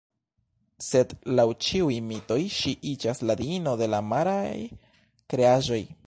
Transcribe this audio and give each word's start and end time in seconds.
Sed 0.85 1.11
laŭ 1.39 1.43
ĉiuj 1.65 1.97
mitoj 2.07 2.37
ŝi 2.55 2.73
iĝas 2.93 3.21
la 3.31 3.35
diino 3.43 3.73
de 3.83 3.89
la 3.95 3.99
maraj 4.13 4.51
kreaĵoj. 5.35 5.81